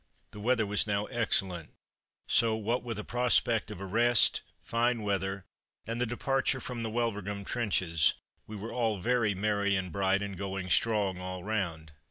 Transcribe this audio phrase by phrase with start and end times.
[0.31, 1.75] The weather was now excellent;
[2.25, 5.45] so what with a prospect of a rest, fine weather
[5.85, 8.15] and the departure from the Wulverghem trenches,
[8.47, 11.91] we were all very merry and bright, and "going strong" all round.